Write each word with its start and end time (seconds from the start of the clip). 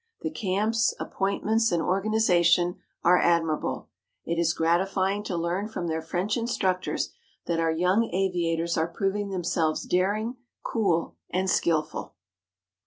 The 0.21 0.31
camps, 0.31 0.95
appointments, 0.99 1.71
and 1.71 1.79
organization 1.79 2.79
are 3.03 3.21
admirable. 3.21 3.89
It 4.25 4.39
is 4.39 4.51
gratifying 4.55 5.21
to 5.25 5.37
learn 5.37 5.67
from 5.67 5.85
their 5.85 6.01
French 6.01 6.37
instructors 6.37 7.13
that 7.45 7.59
our 7.59 7.69
young 7.69 8.05
aviators 8.11 8.79
are 8.79 8.87
proving 8.87 9.29
themselves 9.29 9.83
daring, 9.85 10.37
cool, 10.63 11.17
and 11.29 11.47
skilful." 11.47 12.15